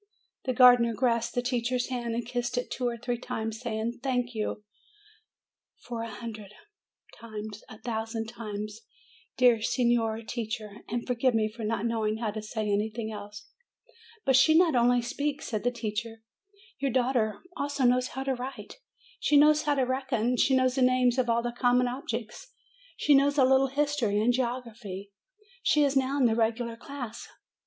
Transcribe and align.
The 0.45 0.53
gardener 0.53 0.95
grasped 0.95 1.35
the 1.35 1.43
teacher's 1.43 1.89
hand 1.89 2.15
and 2.15 2.25
kissed 2.25 2.57
it 2.57 2.71
two 2.71 2.87
or 2.87 2.97
three 2.97 3.19
times, 3.19 3.59
saying: 3.59 3.99
"Thank 4.01 4.33
you 4.33 4.63
f 5.79 5.91
a 5.91 6.07
hundred 6.09 6.49
THE 6.49 6.49
DEAF 6.49 7.21
MUTE 7.31 7.31
305 7.31 7.31
times, 7.31 7.63
a 7.69 7.77
thousand 7.83 8.25
times, 8.25 8.81
dear 9.37 9.61
Signora 9.61 10.25
Teacher! 10.25 10.77
and 10.89 11.05
forgive 11.05 11.35
me 11.35 11.47
for 11.47 11.63
not 11.63 11.85
knowing 11.85 12.17
how 12.17 12.31
to 12.31 12.41
say 12.41 12.67
anything 12.71 13.11
else!" 13.11 13.49
"But 14.25 14.35
she 14.35 14.55
not 14.57 14.73
only 14.75 15.03
speaks," 15.03 15.45
said 15.45 15.63
the 15.63 15.69
teacher; 15.69 16.23
"your 16.79 16.89
daughter 16.89 17.39
also 17.55 17.83
knows 17.83 18.07
how 18.07 18.23
to 18.23 18.33
write. 18.33 18.77
She 19.19 19.37
knows 19.37 19.61
how 19.61 19.75
to 19.75 19.83
reckon. 19.83 20.35
She 20.35 20.55
knows 20.55 20.73
the 20.73 20.81
names 20.81 21.19
of 21.19 21.29
all 21.29 21.43
common 21.55 21.87
objects. 21.87 22.51
She 22.97 23.13
knows 23.13 23.37
a 23.37 23.45
little 23.45 23.67
history 23.67 24.19
and 24.19 24.33
geography. 24.33 25.11
She 25.61 25.83
is 25.83 25.95
now 25.95 26.17
in 26.17 26.25
the 26.25 26.33
regular 26.33 26.75
class. 26.75 27.27